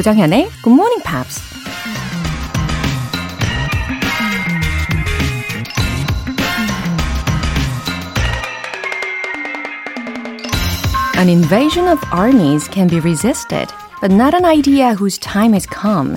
[0.00, 1.42] 조정현의 Good Morning Pops.
[11.18, 13.68] An invasion of armies can be resisted,
[14.00, 16.16] but not an idea whose time has come.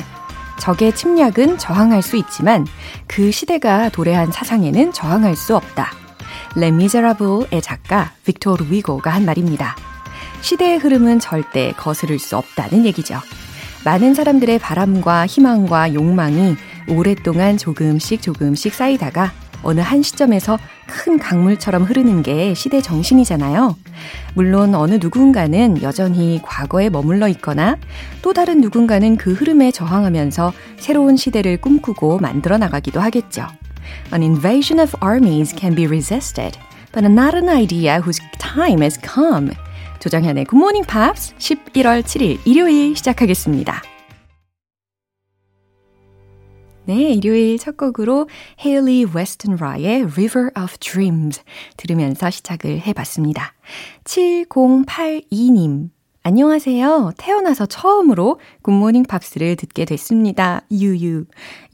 [0.60, 2.66] 적의 침략은 저항할 수 있지만
[3.08, 5.92] 그 시대가 도래한 사상에는 저항할 수 없다.
[6.56, 9.76] 레 미제라블의 작가 빅토르 위고가 한 말입니다.
[10.40, 13.20] 시대의 흐름은 절대 거스를 수 없다는 얘기죠.
[13.86, 16.56] 많은 사람들의 바람과 희망과 욕망이
[16.88, 23.76] 오랫동안 조금씩 조금씩 쌓이다가 어느 한 시점에서 큰 강물처럼 흐르는 게 시대 정신이잖아요.
[24.36, 27.78] 물론 어느 누군가는 여전히 과거에 머물러 있거나
[28.22, 33.48] 또 다른 누군가는 그 흐름에 저항하면서 새로운 시대를 꿈꾸고 만들어 나가기도 하겠죠.
[34.14, 36.58] An invasion of armies can be resisted,
[36.94, 39.52] but not an idea whose time has come.
[40.04, 43.82] 조정현의 굿모닝 팝스 11월 7일 일요일 시작하겠습니다.
[46.84, 48.28] 네, 일요일 첫 곡으로
[48.66, 51.42] Hayley Westenra의 River of Dreams
[51.78, 53.54] 들으면서 시작을 해봤습니다.
[54.04, 55.92] 7082님.
[56.24, 57.14] 안녕하세요.
[57.18, 60.64] 태어나서 처음으로 굿모닝 팝스를 듣게 됐습니다.
[60.70, 61.24] 유유.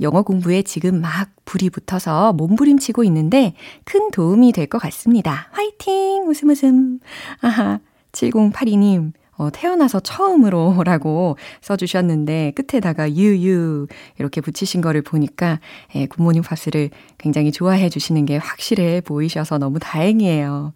[0.01, 5.47] 영어 공부에 지금 막 불이 붙어서 몸부림치고 있는데 큰 도움이 될 것 같습니다.
[5.51, 6.27] 화이팅!
[6.27, 6.99] 웃음 웃음.
[7.41, 7.79] 아하.
[8.19, 15.59] 7082님, 어, 태어나서 처음으로 라고 써주셨는데, 끝에다가 유유 이렇게 붙이신 거를 보니까,
[15.95, 20.73] 예, 굿모닝 팝스를 굉장히 좋아해 주시는 게 확실해 보이셔서 너무 다행이에요.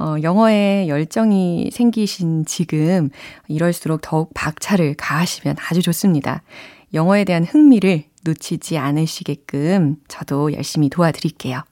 [0.00, 3.10] 어, 영어에 열정이 생기신 지금,
[3.48, 6.42] 이럴수록 더욱 박차를 가하시면 아주 좋습니다.
[6.94, 11.62] 영어에 대한 흥미를 놓치지 않으시게끔 저도 열심히 도와드릴게요.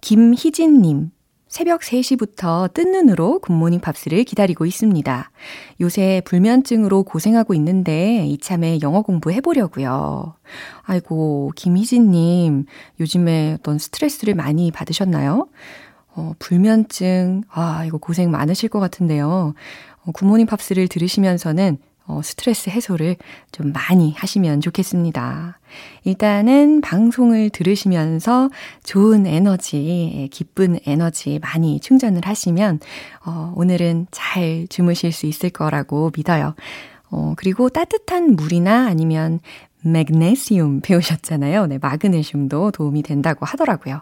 [0.00, 1.10] 김희진님,
[1.50, 5.30] 새벽 3시부터 뜬 눈으로 굿모닝 팝스를 기다리고 있습니다.
[5.80, 10.34] 요새 불면증으로 고생하고 있는데 이참에 영어 공부 해보려고요.
[10.82, 12.66] 아이고, 김희진님,
[13.00, 15.48] 요즘에 어떤 스트레스를 많이 받으셨나요?
[16.14, 19.54] 어, 불면증, 아, 이거 고생 많으실 것 같은데요.
[20.04, 21.78] 어, 굿모닝 팝스를 들으시면서는
[22.10, 23.16] 어, 스트레스 해소를
[23.52, 25.58] 좀 많이 하시면 좋겠습니다.
[26.04, 28.50] 일단은 방송을 들으시면서
[28.82, 32.80] 좋은 에너지, 예, 기쁜 에너지 많이 충전을 하시면,
[33.24, 36.54] 어, 오늘은 잘 주무실 수 있을 거라고 믿어요.
[37.10, 39.38] 어, 그리고 따뜻한 물이나 아니면
[39.82, 41.66] 맥네시움 배우셨잖아요.
[41.66, 44.00] 네, 마그네슘도 도움이 된다고 하더라고요.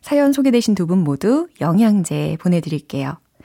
[0.00, 3.16] 사연 소개되신 두 분 모두 영양제 보내드릴게요.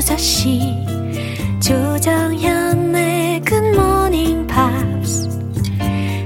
[0.00, 1.60] 6시.
[1.60, 5.28] 조정현의 굿모닝 팝스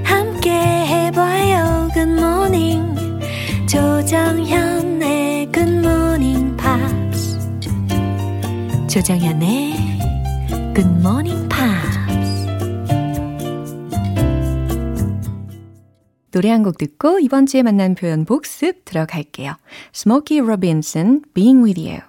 [0.03, 2.95] 함께 해봐요 굿모닝
[3.67, 7.37] 조정현의 굿모닝 팝스
[8.87, 9.73] 조정현의
[10.73, 12.47] 굿모닝 팝스
[16.31, 19.55] 노래 한 곡 듣고 이번 주에 만난 표현 복습 들어갈게요.
[19.93, 22.01] Smokey Robinson, Being With You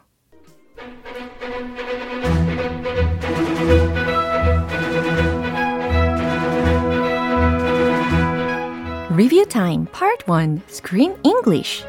[9.18, 11.84] Review Time Part 1 Screen English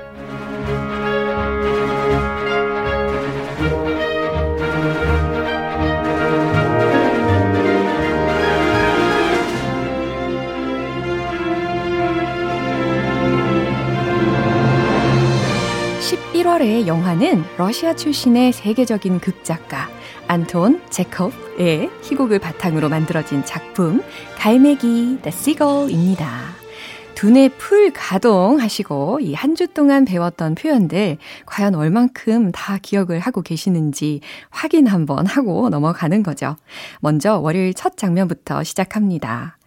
[16.01, 19.87] 11월의 영화는 러시아 출신의 세계적인 극작가
[20.27, 24.01] 안톤 제코프의 희곡을 바탕으로 만들어진 작품
[24.39, 26.48] 갈매기 The Seagull입니다.
[27.19, 34.21] 두뇌 풀 가동하시고 이 한 주 동안 배웠던 표현들 과연 얼만큼 다 기억을 하고 계시는지
[34.49, 36.55] 확인 한번 하고 넘어가는 거죠.
[37.01, 39.57] 먼저 월요일 첫 장면부터 시작합니다.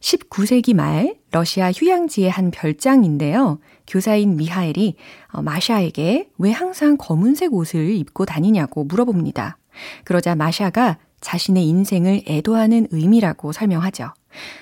[0.00, 3.58] 19세기 말 러시아 휴양지의 한 별장인데요.
[3.86, 4.94] 교사인 미하엘이
[5.32, 9.58] 어, 마샤에게 왜 항상 검은색 옷을 입고 다니냐고 물어봅니다.
[10.04, 14.12] 그러자 마샤가 자신의 인생을 애도하는 의미라고 설명하죠.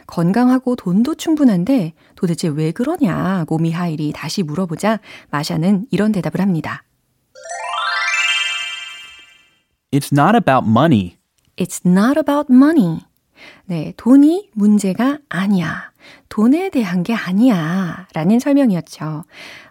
[0.06, 5.00] 건강하고 돈도 충분한데 도대체 왜 그러냐고 미하일이 다시 물어보자
[5.30, 6.84] 마샤는 이런 대답을 합니다.
[9.92, 11.16] It's not about money.
[11.56, 13.00] It's not about money.
[13.66, 15.90] 네, 돈이 문제가 아니야.
[16.30, 18.06] 돈에 대한 게 아니야.
[18.14, 19.24] 라는 설명이었죠.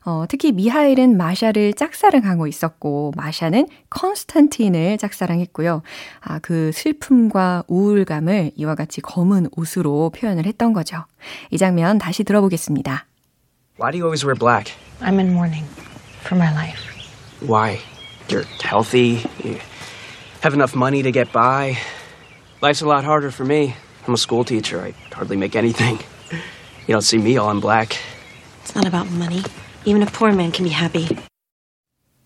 [0.06, 5.82] 어, 특히 미하일은 마샤를 짝사랑하고 있었고, 마샤는 컨스탄틴을 짝사랑했고요.
[6.20, 11.06] 아, 그 슬픔과 우울감을 이와 같이 검은 옷으로 표현을 했던 거죠.
[11.50, 13.06] 이 장면 다시 들어보겠습니다.
[13.80, 14.74] Why do you always wear black?
[15.00, 15.66] I'm in mourning
[16.26, 16.78] for my life.
[17.42, 17.80] Why?
[18.28, 19.24] You're healthy.
[19.46, 19.58] You
[20.44, 21.78] have enough money to get by.
[22.62, 23.76] Life's a lot harder for me.
[24.06, 24.82] I'm a school teacher.
[24.82, 26.00] I hardly make anything.
[26.90, 28.00] You don't see me all in black.
[28.64, 29.44] It's not about money.
[29.86, 31.08] Even a poor man can be happy.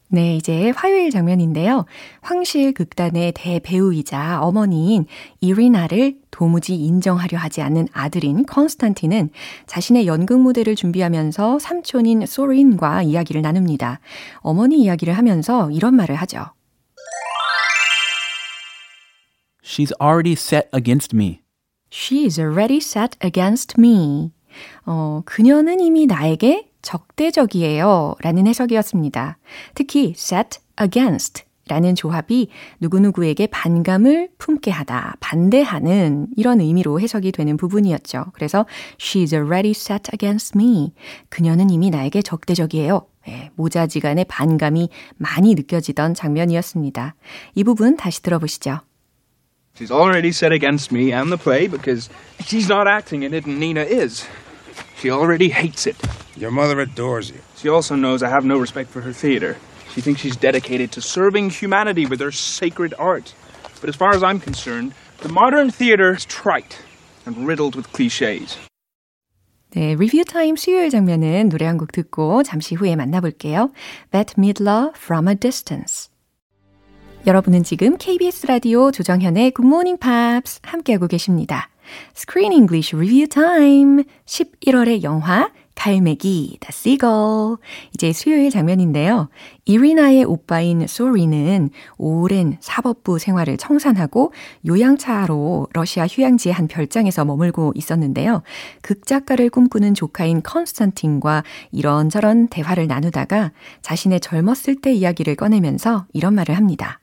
[0.07, 1.85] 네, 이제 화요일 장면인데요.
[2.21, 5.07] 황실 극단의 대배우이자 어머니인
[5.41, 9.31] 이리나를 도무지 인정하려 하지 않는 아들인 컨스탄틴은
[9.65, 13.99] 자신의 연극 무대를 준비하면서 삼촌인 소린과 이야기를 나눕니다.
[14.37, 16.53] 어머니 이야기를 하면서 이런 말을 하죠.
[19.61, 21.41] She's already set against me.
[21.91, 24.31] She is already set against me.
[24.85, 28.15] 어, 그녀는 이미 나에게 적대적이에요.
[28.21, 29.37] 라는 해석이었습니다.
[29.73, 32.49] 특히 set against 라는 조합이
[32.81, 38.25] 누구누구에게 반감을 품게 하다, 반대하는 이런 의미로 해석이 되는 부분이었죠.
[38.33, 38.65] 그래서
[38.97, 40.93] she's already set against me.
[41.29, 43.07] 그녀는 이미 나에게 적대적이에요.
[43.25, 47.15] 네, 모자지간의 반감이 많이 느껴지던 장면이었습니다.
[47.55, 48.81] 이 부분 다시 들어보시죠.
[49.75, 52.09] She's already set against me and the play because
[52.41, 54.27] she's not acting in it and Nina is.
[55.02, 55.96] She already hates it.
[56.36, 57.40] Your mother adores you.
[57.56, 59.56] She also knows I have no respect for her theater.
[59.94, 63.34] She thinks she's dedicated to serving humanity with her sacred art.
[63.80, 64.92] But as far as I'm concerned,
[65.22, 66.78] the modern theater is trite
[67.26, 68.56] and riddled with cliches.
[69.70, 73.70] 네, 리뷰 타임 수요일 장면은 노래 한 곡 듣고 잠시 후에 만나볼게요.
[74.10, 76.08] Bette Midler, From a Distance.
[77.26, 81.68] 여러분은 지금 KBS 라디오 조정현의 Good Morning Pops 함께하고 계십니다.
[82.15, 87.57] Screen English Review Time 11월의 영화 갈매기, The Seagull.
[87.93, 89.29] 이제 수요일 장면인데요.
[89.65, 94.33] 이리나의 오빠인 소리는 오랜 사법부 생활을 청산하고
[94.67, 98.43] 요양차로 러시아 휴양지의 한 별장에서 머물고 있었는데요.
[98.81, 103.51] 극작가를 꿈꾸는 조카인 컨스탄틴과 이런저런 대화를 나누다가
[103.81, 106.99] 자신의 젊었을 때 이야기를 꺼내면서 이런 말을 합니다.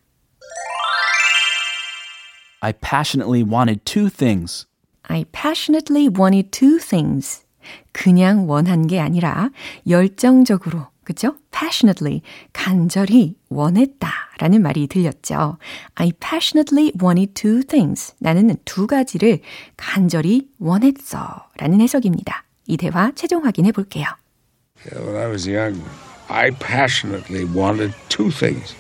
[2.63, 4.70] I passionately wanted two things.
[5.11, 7.43] I passionately wanted two things.
[7.91, 9.51] 그냥 원한 게 아니라
[9.89, 11.35] 열정적으로, 그죠?
[11.51, 12.23] passionately,
[12.53, 14.09] 간절히 원했다
[14.39, 15.59] 라는 말이 들렸죠.
[15.97, 18.15] I passionately wanted two things.
[18.21, 19.41] 나는 두 가지를
[19.77, 22.45] 간절히 원했어 라는 해석입니다.
[22.69, 24.07] 이 대화 최종 확인해 볼게요.
[24.95, 25.83] When I was young,
[26.29, 28.77] I passionately wanted two things.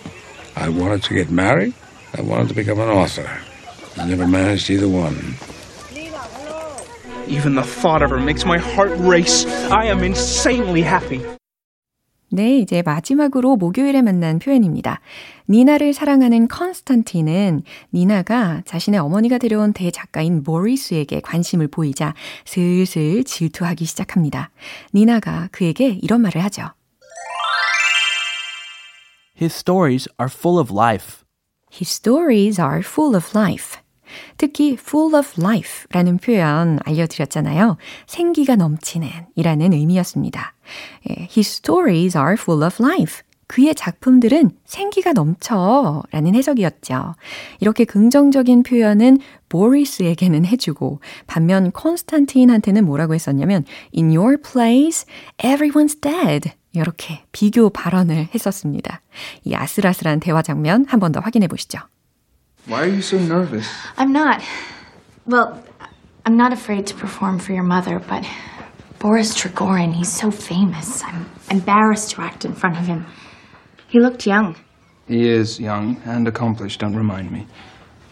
[0.55, 1.75] I wanted to get married.
[2.17, 3.27] I wanted to become an author.
[3.99, 5.19] I never managed either one.
[7.31, 9.47] Even the thought of her makes my heart race.
[9.71, 11.23] I am insanely happy.
[12.33, 15.01] 네, 이제 마지막으로 목요일에 만난 표현입니다.
[15.49, 17.63] 니나를 사랑하는 컨스탄틴은
[17.93, 24.51] 니나가 자신의 어머니가 데려온 대작가인 모리스에게 관심을 보이자 슬슬 질투하기 시작합니다.
[24.95, 26.71] 니나가 그에게 이런 말을 하죠.
[29.41, 31.25] His stories are full of life.
[31.73, 33.80] His stories are full of life.
[34.37, 37.77] 특히 full of life라는 표현 알려드렸잖아요.
[38.07, 40.55] 생기가 넘치는 이라는 의미였습니다.
[41.09, 43.23] His stories are full of life.
[43.47, 47.17] 그의 작품들은 생기가 넘쳐 라는 해석이었죠.
[47.59, 53.65] 이렇게 긍정적인 표현은 보리스에게는 해주고 반면 콘스탄틴한테는 뭐라고 했었냐면
[53.97, 55.05] In your place,
[55.39, 56.53] everyone's dead.
[56.73, 59.03] 이렇게 비교 발언을 했었습니다.
[59.43, 61.81] 이 아슬아슬한 대화 장면 한 번 더 확인해 보시죠.
[62.67, 63.69] Why are you so nervous?
[63.97, 64.43] I'm not.
[65.27, 65.63] Well,
[66.27, 68.27] I'm not afraid to perform for your mother, but
[68.99, 71.03] Boris Trigorin, he's so famous.
[71.03, 73.07] I'm embarrassed to act in front of him.
[73.89, 74.57] He looked young.
[75.09, 77.47] He is young and accomplished, don't remind me.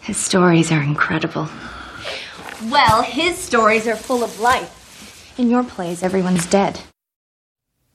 [0.01, 1.47] His stories are incredible.
[2.65, 5.33] Well, his stories are full of life.
[5.37, 6.81] In your plays, everyone's dead.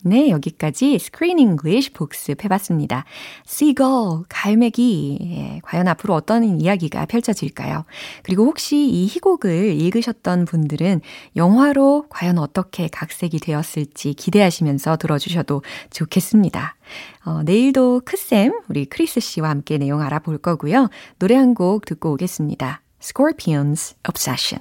[0.07, 3.07] 네, 여기까지 Screen English 복습해봤습니다.
[3.49, 5.19] Seagull, 갈매기.
[5.23, 7.87] 예, 과연 앞으로 어떤 이야기가 펼쳐질까요?
[8.23, 11.01] 그리고 혹시 이 희곡을 읽으셨던 분들은
[11.37, 16.77] 영화로 과연 어떻게 각색이 되었을지 기대하시면서 들어주셔도 좋겠습니다.
[17.25, 20.91] 어, 내일도 크쌤, 우리 크리스 씨와 함께 내용 알아볼 거고요.
[21.19, 22.83] 노래 한 곡 듣고 오겠습니다.
[23.01, 24.61] Scorpions Obsession.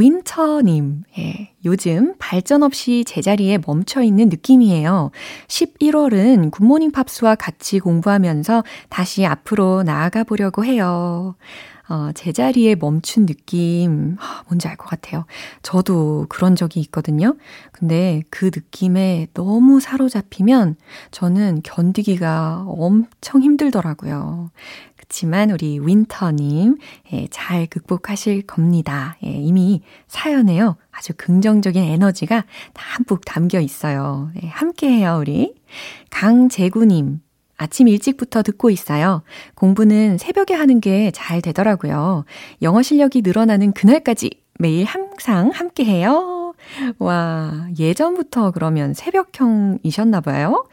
[0.00, 5.10] 윈터님, 예, 요즘 발전 없이 제자리에 멈춰 있는 느낌이에요.
[5.48, 11.34] 11월은 굿모닝 팝스와 같이 공부하면서 다시 앞으로 나아가 보려고 해요.
[11.90, 14.16] 어, 제자리에 멈춘 느낌,
[14.48, 15.26] 뭔지 알 것 같아요.
[15.62, 17.36] 저도 그런 적이 있거든요.
[17.72, 20.76] 근데 그 느낌에 너무 사로잡히면
[21.10, 24.50] 저는 견디기가 엄청 힘들더라고요.
[25.10, 26.76] 그렇지만 우리 윈터님
[27.12, 29.16] 예, 잘 극복하실 겁니다.
[29.24, 30.76] 예, 이미 사연에요.
[30.92, 34.30] 아주 긍정적인 에너지가 담뿍 담겨 있어요.
[34.40, 35.54] 예, 함께해요, 우리.
[36.10, 37.20] 강재구님.
[37.56, 39.22] 아침 일찍부터 듣고 있어요.
[39.56, 42.24] 공부는 새벽에 하는 게 잘 되더라고요.
[42.62, 46.54] 영어 실력이 늘어나는 그날까지 매일 항상 함께 해요.
[47.00, 50.66] 와, 예전부터 그러면 새벽형이셨나봐요.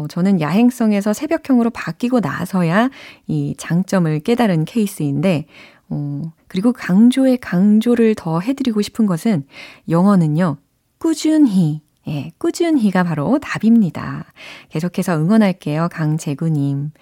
[0.00, 2.90] 어, 저는 야행성에서 새벽형으로 바뀌고 나서야
[3.26, 5.46] 이 장점을 깨달은 케이스인데,
[5.90, 9.44] 어, 그리고 강조에 강조를 더 해드리고 싶은 것은
[9.88, 10.56] 영어는요,
[10.98, 14.24] 꾸준히, 예, 꾸준히가 바로 답입니다.
[14.70, 16.92] 계속해서 응원할게요, 강재구님.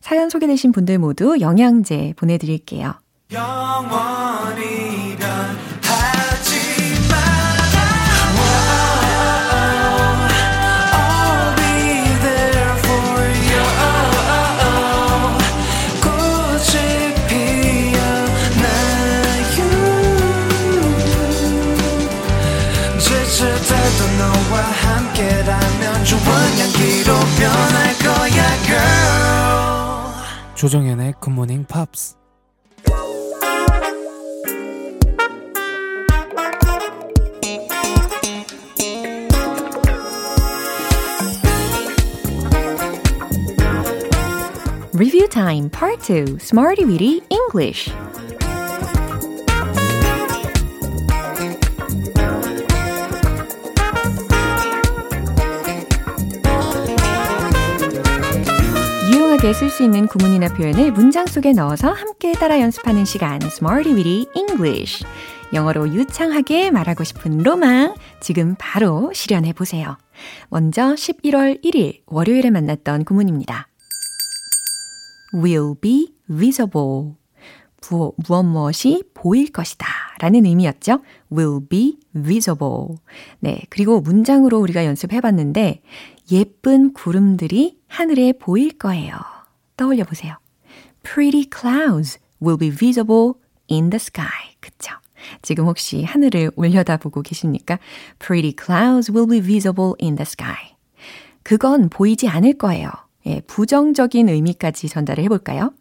[0.00, 2.94] 사연 소개되신 분들 모두 영양제 보내드릴게요.
[3.32, 5.15] 영원히
[30.55, 32.15] 조정연의 굿모닝 팝스
[44.93, 47.89] Review Time Part 2 Smarty Weedy English
[59.36, 64.26] 유용하게 쓸 수 있는 구문이나 표현을 문장 속에 넣어서 함께 따라 연습하는 시간 Smarty Weedy
[64.34, 65.04] English
[65.52, 69.98] 영어로 유창하게 말하고 싶은 로망 지금 바로 실현해 보세요.
[70.48, 73.68] 먼저 11월 1일 월요일에 만났던 구문입니다.
[75.34, 77.16] will be visible.
[77.86, 79.86] 부, 무엇 무엇이 보일 것이다.
[80.18, 81.02] 라는 의미였죠.
[81.30, 82.96] will be visible.
[83.38, 83.62] 네.
[83.70, 85.82] 그리고 문장으로 우리가 연습해 봤는데,
[86.32, 89.14] 예쁜 구름들이 하늘에 보일 거예요.
[89.76, 90.34] 떠올려 보세요.
[91.04, 93.34] Pretty clouds will be visible
[93.70, 94.56] in the sky.
[94.58, 94.92] 그쵸?
[95.42, 97.78] 지금 혹시 하늘을 올려다보고 계십니까?
[98.18, 100.74] Pretty clouds will be visible in the sky.
[101.44, 102.90] 그건 보이지 않을 거예요.
[103.26, 105.72] 예, 부정적인 의미까지 전달을 해볼까요?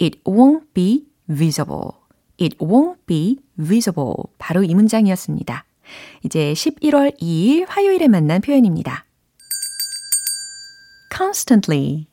[0.00, 1.92] It won't be visible.
[2.40, 4.14] It won't be visible.
[4.38, 5.64] 바로 이 문장이었습니다.
[6.22, 9.04] 이제 11월 2일 화요일에 만난 표현입니다.
[11.16, 12.06] constantly,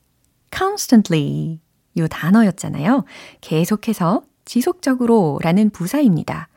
[0.56, 1.60] constantly.
[1.98, 3.04] 요 단어였잖아요.
[3.42, 6.48] 계속해서 지속적으로 라는 부사입니다.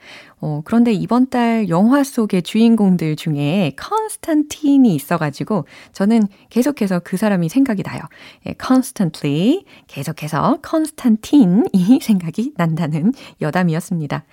[0.46, 7.82] 어, 그런데 이번 달 영화 속의 주인공들 중에 컨스탄틴이 있어가지고 저는 계속해서 그 사람이 생각이
[7.82, 8.02] 나요.
[8.46, 11.62] 예, constantly 계속해서 컨스탄틴이
[12.02, 14.24] 생각이 난다는 여담이었습니다.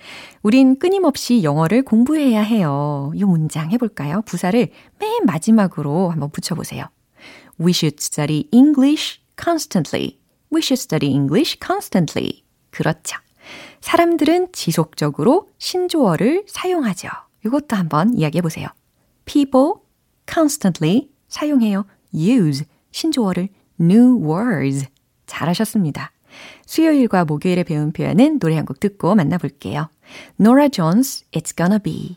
[0.42, 3.10] 우린 끊임없이 영어를 공부해야 해요.
[3.14, 4.20] 이 문장 해볼까요?
[4.26, 6.90] 부사를 맨 마지막으로 한번 붙여보세요.
[7.58, 10.18] We should study English constantly.
[10.54, 12.42] We should study English constantly.
[12.70, 13.16] 그렇죠.
[13.80, 17.08] 사람들은 지속적으로 신조어를 사용하죠.
[17.44, 18.68] 이것도 한번 이야기해 보세요.
[19.24, 19.74] People
[20.32, 21.84] constantly 사용해요.
[22.14, 23.48] use 신조어를
[23.80, 24.86] new words.
[25.26, 26.12] 잘하셨습니다.
[26.66, 29.88] 수요일과 목요일에 배운 표현은 노래 한 곡 듣고 만나볼게요.
[30.40, 32.16] Nora Jones, It's Gonna Be.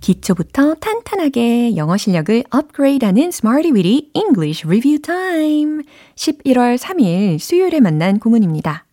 [0.00, 5.82] 기초부터 탄탄하게 영어 실력을 업그레이드하는 Smarty Weedy English Review Time.
[6.14, 8.86] 11월 3일 수요일에 만난 구문입니다.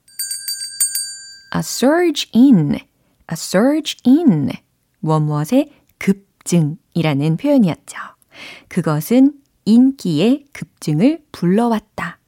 [1.56, 4.51] A surge in, a surge in,
[5.00, 7.98] 무엇 무엇의 급증이라는 표현이었죠.
[8.68, 9.34] 그것은
[9.66, 12.20] 인기의 급증을 불러왔다.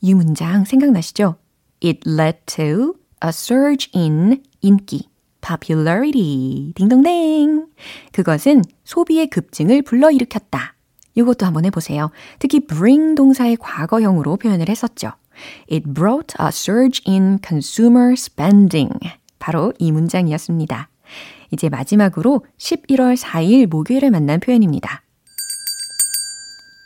[0.00, 1.36] 이 문장 생각나시죠?
[1.84, 2.94] It led to
[3.24, 5.08] a surge in 인기,
[5.40, 6.72] popularity.
[6.74, 7.66] 딩동댕.
[8.12, 10.74] 그것은 소비의 급증을 불러일으켰다.
[11.14, 12.10] 이것도 한번 해보세요.
[12.38, 15.12] 특히 bring 동사의 과거형으로 표현을 했었죠.
[15.70, 18.98] It brought a surge in consumer spending.
[19.38, 20.88] 바로 이 문장이었습니다.
[21.50, 25.02] 이제 마지막으로 11월 4일 목요일에 만난 표현입니다.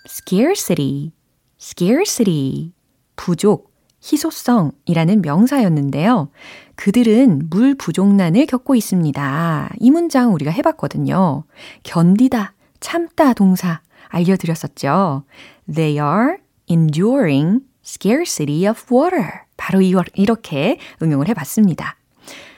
[0.07, 1.13] scarcity,
[1.61, 2.73] scarcity,
[3.17, 6.29] 부족, 희소성이라는 명사였는데요.
[6.75, 9.71] 그들은 물 부족난을 겪고 있습니다.
[9.79, 11.45] 이 문장 우리가 해봤거든요.
[11.85, 15.25] 견디다, 참다 동사 알려드렸었죠.
[15.73, 19.43] They are enduring scarcity of water.
[19.57, 21.97] 바로 이렇게 응용을 해봤습니다.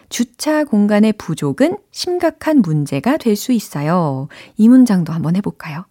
[0.09, 4.28] 주차 공간의 부족은 심각한 문제가 될 수 있어요.
[4.57, 5.87] 이 문장도 한번 해볼까요?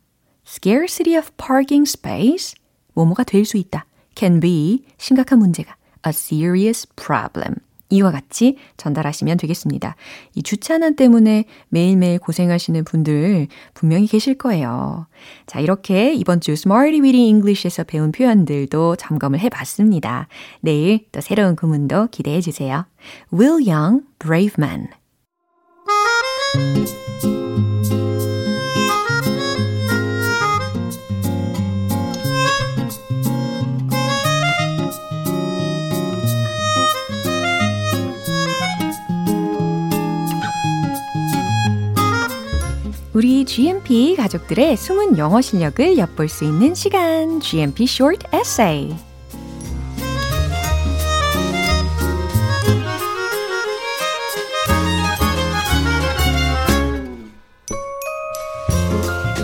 [0.47, 2.55] Scarcity of parking space.
[2.93, 3.85] 뭐뭐가 될 수 있다.
[4.15, 5.75] Can be 심각한 문제가.
[6.05, 7.55] A serious problem.
[7.93, 9.95] 이와 같이 전달하시면 되겠습니다.
[10.35, 15.07] 이 주차난 때문에 매일매일 고생하시는 분들 분명히 계실 거예요.
[15.45, 20.27] 자, 이렇게 이번 주 Smarty Weedy English에서 배운 표현들도 점검을 해봤습니다.
[20.61, 22.85] 내일 또 새로운 구문도 기대해 주세요.
[23.31, 24.87] Will Young, Brave Man.
[43.45, 48.95] GMP 가족들의 숨은 영어 실력을 엿볼 수 있는 시간, GMP Short Essay.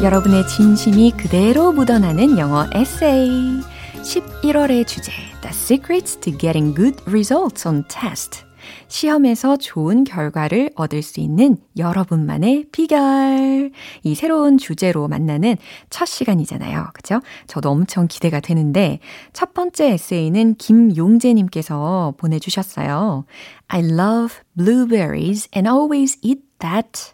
[0.02, 3.60] 여러분의 진심이 그대로 묻어나는 영어 에세이.
[3.96, 8.49] 11월의 주제, The Secrets to Getting Good Results on Test.
[8.88, 13.72] 시험에서 좋은 결과를 얻을 수 있는 여러분만의 비결.
[14.04, 15.58] 이 새로운 주제로 만나는
[15.90, 16.90] 첫 시간이잖아요.
[16.94, 17.22] 그죠?
[17.48, 19.00] 저도 엄청 기대가 되는데,
[19.34, 23.26] 첫 번째 에세이는 김용재님께서 보내주셨어요.
[23.68, 27.14] I love blueberries and always eat that.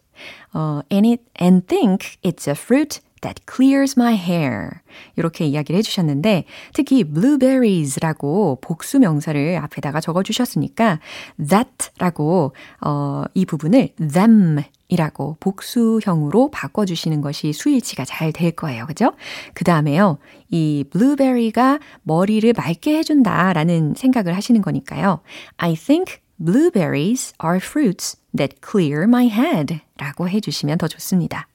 [0.53, 4.81] Uh, and it and think it's a fruit that clears my hair.
[5.15, 10.99] 이렇게 이야기를 해주셨는데, 특히 blueberries라고 복수 명사를 앞에다가 적어주셨으니까,
[11.47, 18.85] that라고, 어, 이 부분을 them 이라고 복수형으로 바꿔주시는 것이 수일치가 잘 될 거예요.
[18.85, 19.13] 그죠?
[19.53, 20.17] 그 다음에요,
[20.49, 25.21] 이 blueberry가 머리를 맑게 해준다라는 생각을 하시는 거니까요.
[25.57, 31.47] I think blueberries are fruits that clear my head 라고 해주시면 더 좋습니다.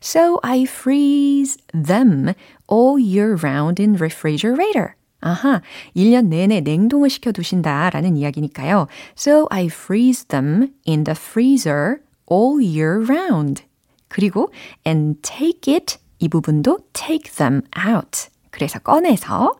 [0.00, 2.34] So I freeze them
[2.70, 4.94] all year round in refrigerator.
[5.20, 5.62] 아하,
[5.96, 8.86] 1년 내내 냉동을 시켜두신다 라는 이야기니까요.
[9.16, 11.96] So I freeze them in the freezer
[12.30, 13.64] all year round.
[14.08, 14.52] 그리고
[14.86, 18.28] and take it 이 부분도 take them out.
[18.50, 19.56] 그래서 꺼내서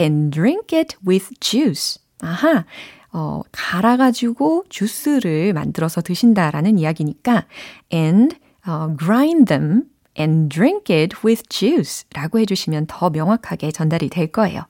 [0.00, 2.00] and drink it with juice.
[2.20, 2.64] 아하,
[3.12, 7.46] 어, 갈아가지고 주스를 만들어서 드신다라는 이야기니까
[7.92, 9.83] and uh, grind them
[10.17, 14.65] and drink it with juice 라고 해주시면 더 명확하게 전달이 될 거예요.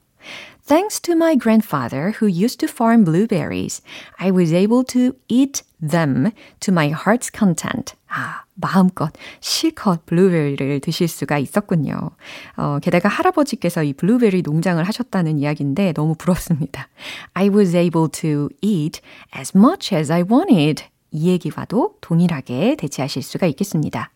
[0.68, 3.82] Thanks to my grandfather who used to farm blueberries,
[4.20, 7.96] I was able to eat them to my heart's content.
[8.10, 12.12] 아, 마음껏 실컷 블루베리를 드실 수가 있었군요.
[12.58, 16.90] 어, 게다가 할아버지께서 이 블루베리 농장을 하셨다는 이야기인데 너무 부럽습니다.
[17.34, 19.00] I was able to eat
[19.34, 20.84] as much as I wanted.
[21.12, 24.12] 이 얘기와도 동일하게 대체하실 수가 있겠습니다.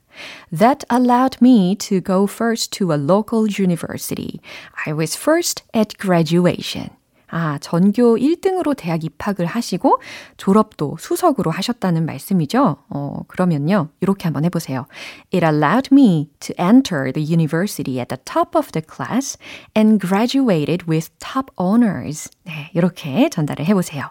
[0.56, 4.40] That allowed me to go first to a local university.
[4.86, 6.95] I was first at graduation.
[7.29, 10.01] 아, 전교 1등으로 대학 입학을 하시고
[10.37, 12.77] 졸업도 수석으로 하셨다는 말씀이죠?
[12.89, 13.89] 어, 그러면요.
[14.01, 14.87] 이렇게 한번 해 보세요.
[15.35, 19.39] It allowed me to enter the university at the top of the class
[19.77, 22.31] and graduated with top honors.
[22.45, 24.09] 네, 이렇게 전달을 해 보세요.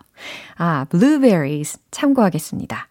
[0.57, 2.89] 아, blueberries 참고하겠습니다.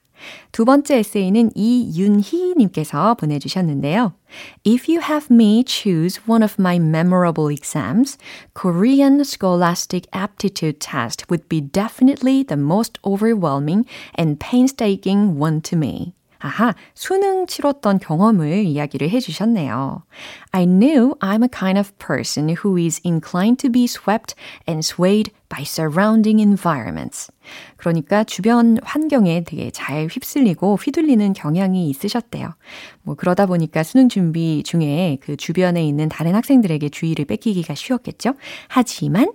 [0.52, 4.14] 두 번째 에세이는 이윤희 님께서 보내주셨는데요.
[4.66, 8.18] If you have me choose one of my memorable exams,
[8.54, 13.86] Korean Scholastic Aptitude Test would be definitely the most overwhelming
[14.16, 16.14] and painstaking one to me.
[16.45, 20.03] 아하, 수능 치렀던 경험을 이야기를 해주셨네요.
[20.51, 24.35] I knew I'm a kind of person who is inclined to be swept
[24.69, 27.33] and swayed by surrounding environments.
[27.79, 32.53] 그러니까 주변 환경에 되게 잘 휩쓸리고 휘둘리는 경향이 있으셨대요.
[33.03, 38.35] 뭐 그러다 보니까 수능 준비 중에 그 주변에 있는 다른 학생들에게 주의를 뺏기기가 쉬웠겠죠.
[38.69, 39.33] 하지만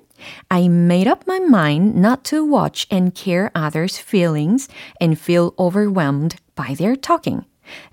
[0.50, 4.68] I made up my mind not to watch and care others' feelings
[5.02, 7.46] and feel overwhelmed by their talking.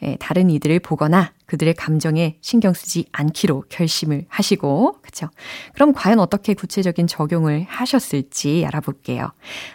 [0.02, 5.28] 예, 다른 이들을 보거나 그들의 감정에 신경 쓰지 않기로 결심을 하시고, 그쵸?
[5.74, 9.32] 그럼 과연 어떻게 구체적인 적용을 하셨을지 알아볼게요.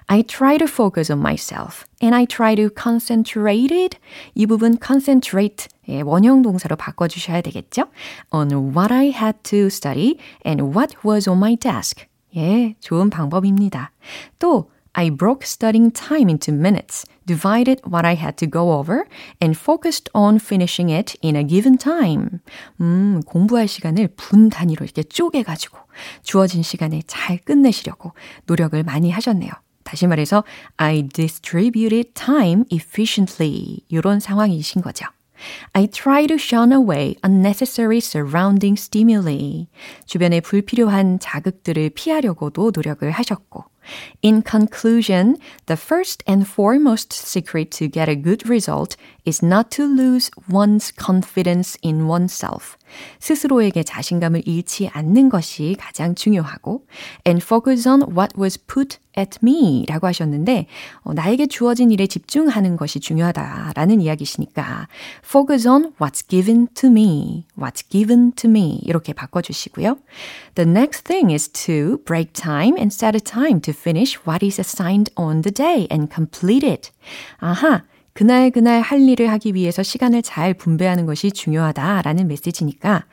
[0.07, 3.97] I try to focus on myself and I try to concentrate it.
[4.35, 7.85] 이 부분 concentrate 예, 원형 동사로 바꿔주셔야 되겠죠?
[8.31, 12.10] On what I had to study and what was on my desk.
[12.35, 13.91] 예, 좋은 방법입니다.
[14.39, 19.05] 또 I broke studying time into minutes, divided what I had to go over,
[19.41, 22.39] and focused on finishing it in a given time.
[22.81, 25.77] 음, 공부할 시간을 분 단위로 이렇게 쪼개가지고
[26.23, 28.13] 주어진 시간에 잘 끝내시려고
[28.47, 29.51] 노력을 많이 하셨네요.
[29.83, 30.43] 다시 말해서,
[30.77, 33.79] I distributed time efficiently.
[33.87, 35.05] 이런 상황이신 거죠.
[35.74, 39.66] I try to shun away unnecessary surrounding stimuli.
[40.06, 43.64] 주변의 불필요한 자극들을 피하려고도 노력을 하셨고.
[44.22, 49.84] In conclusion, the first and foremost secret to get a good result is not to
[49.84, 52.76] lose one's confidence in oneself.
[53.18, 56.86] 스스로에게 자신감을 잃지 않는 것이 가장 중요하고
[57.26, 60.66] and focus on what was put at me 라고 하셨는데
[61.02, 64.88] 어, 나에게 주어진 일에 집중하는 것이 중요하다라는 이야기시니까
[65.24, 69.98] focus on what's given to me, what's given to me 이렇게 바꿔주시고요.
[70.54, 74.60] The next thing is to break time and set a time to finish what is
[74.60, 76.90] assigned on the day and complete it.
[77.38, 77.82] 아하,
[78.13, 83.05] 그날 그날 할 일을 하기 위해서 시간을 잘 분배하는 것이 중요하다라는 메시지니까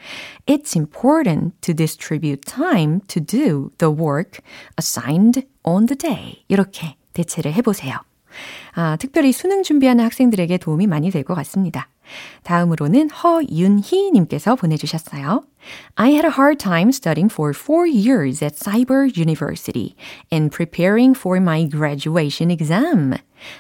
[0.47, 4.41] It's important to distribute time to do the work
[4.79, 6.43] assigned on the day.
[6.49, 7.95] 이렇게 대체를 해보세요.
[8.81, 11.88] 아, 특별히 수능 준비하는 학생들에게 도움이 많이 될 것 같습니다.
[12.45, 15.43] 다음으로는 허윤희 님께서 보내주셨어요.
[15.97, 19.97] I had a hard time studying for four years at Cyber University
[20.33, 23.14] and preparing for my graduation exam.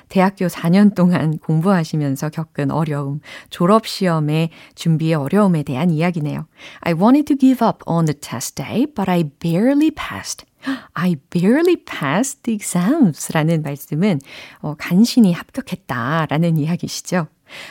[0.08, 3.18] 대학교 4년 동안 공부하시면서 겪은 어려움,
[3.50, 6.46] 졸업시험의 준비의 어려움에 대한 이야기네요.
[6.82, 10.47] I wanted to give up on the test day, but I barely passed.
[10.94, 14.20] I barely passed the exams 라는 말씀은
[14.60, 17.28] 어, 간신히 합격했다 라는 이야기시죠.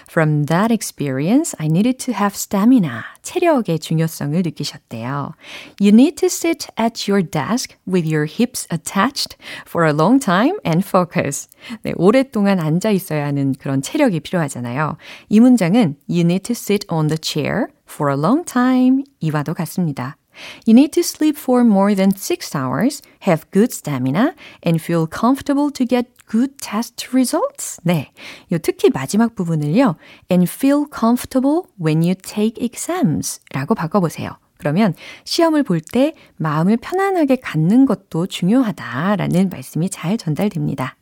[0.10, 3.02] From that experience, I needed to have stamina.
[3.22, 5.34] 체력의 중요성을 느끼셨대요.
[5.80, 10.58] You need to sit at your desk with your hips attached for a long time
[10.66, 11.48] and focus.
[11.84, 14.98] 네, 오랫동안 앉아 있어야 하는 그런 체력이 필요하잖아요.
[15.30, 20.18] 이 문장은 You need to sit on the chair for a long time 이와도 같습니다.
[20.66, 25.72] You need to sleep for more than 6 hours, have good stamina, and feel comfortable
[25.72, 27.80] to get good test results.
[27.84, 28.12] 네.
[28.52, 29.96] 요 특히 마지막 부분을요.
[30.30, 34.38] and feel comfortable when you take exams 라고 바꿔보세요.
[34.58, 40.96] 그러면 시험을 볼 때 마음을 편안하게 갖는 것도 중요하다라는 말씀이 잘 전달됩니다.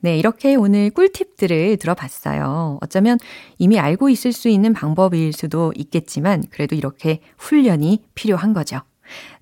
[0.00, 2.78] 네, 이렇게 오늘 꿀팁들을 들어봤어요.
[2.82, 3.18] 어쩌면
[3.58, 8.80] 이미 알고 있을 수 있는 방법일 수도 있겠지만, 그래도 이렇게 훈련이 필요한 거죠.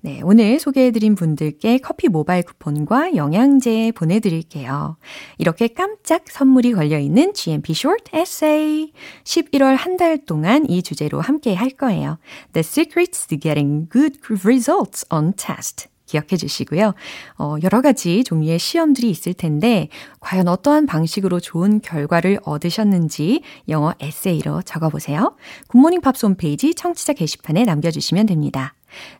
[0.01, 4.97] 네, 오늘 소개해드린 분들께 커피 모바일 쿠폰과 영양제 보내드릴게요.
[5.37, 8.91] 이렇게 깜짝 선물이 걸려있는 GMP Short Essay.
[9.23, 12.17] 11월 한 달 동안 이 주제로 함께 할 거예요.
[12.53, 15.87] The Secrets to Getting Good Results on Test.
[16.09, 16.93] 기억해 주시고요.
[17.37, 24.63] 어, 여러 가지 종류의 시험들이 있을 텐데, 과연 어떠한 방식으로 좋은 결과를 얻으셨는지 영어 에세이로
[24.63, 25.35] 적어 보세요.
[25.67, 28.73] 굿모닝 팝스 홈페이지 청취자 게시판에 남겨주시면 됩니다.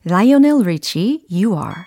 [0.06, 1.86] Lionel Richie, You Are.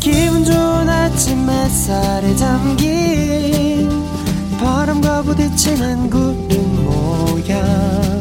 [0.00, 3.88] 기분 좋은 아침 햇살에 담긴
[4.58, 8.11] 바람과 부딪히는 구름 모양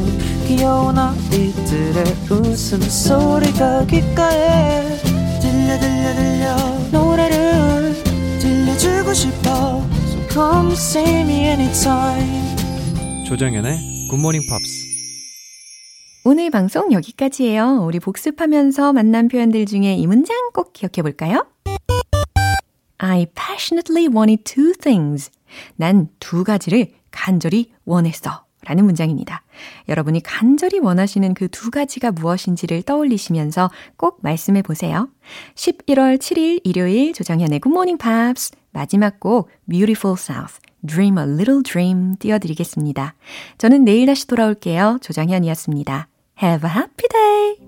[0.55, 4.97] 귀여운 아이들의 웃음소리가 귓가에
[5.39, 6.55] 들려 들려 들려
[6.91, 7.93] 노래를
[8.41, 14.91] 들려주고 싶어 So come see me anytime 조정연의 굿모닝 팝스
[16.25, 17.85] 오늘 방송 여기까지예요.
[17.85, 21.47] 우리 복습하면서 만난 표현들 중에 이 문장 꼭 기억해 볼까요?
[22.97, 25.31] I passionately wanted two things.
[25.77, 28.43] 난 두 가지를 간절히 원했어.
[28.65, 29.43] 라는 문장입니다.
[29.89, 35.09] 여러분이 간절히 원하시는 그 두 가지가 무엇인지를 떠올리시면서 꼭 말씀해 보세요.
[35.55, 43.13] 11월 7일 일요일 조정현의 Morning Pops 마지막 곡 Beautiful South Dream a Little Dream 띄워드리겠습니다.
[43.59, 44.97] 저는 내일 다시 돌아올게요.
[45.01, 46.07] 조정현이었습니다.
[46.41, 47.60] Have a happy day!